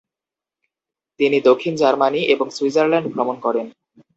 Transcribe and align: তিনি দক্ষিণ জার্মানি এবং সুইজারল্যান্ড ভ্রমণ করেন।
তিনি 1.19 1.37
দক্ষিণ 1.41 1.73
জার্মানি 1.75 2.21
এবং 2.33 2.47
সুইজারল্যান্ড 2.49 3.07
ভ্রমণ 3.13 3.35
করেন। 3.39 3.67